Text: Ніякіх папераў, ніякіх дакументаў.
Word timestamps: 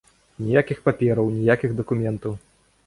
Ніякіх 0.45 0.79
папераў, 0.87 1.31
ніякіх 1.37 1.79
дакументаў. 1.83 2.33